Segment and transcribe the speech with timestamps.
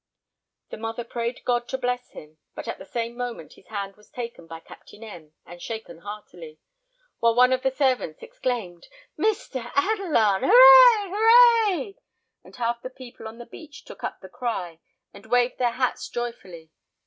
[0.71, 4.09] The woman prayed God to bless him; but at the same moment his hand was
[4.09, 6.57] taken by Captain M, and shaken heartily,
[7.19, 9.71] while one of the servants exclaimed, "Mr.
[9.75, 10.41] Adelon!
[10.41, 11.15] hurrah!
[11.15, 11.91] hurrah!"
[12.43, 14.79] and half the people on the beach took up the cry,
[15.13, 16.71] and waved their hats joyfully.